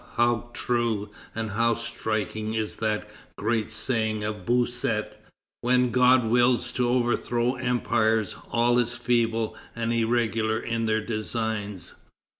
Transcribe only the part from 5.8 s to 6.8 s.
God wills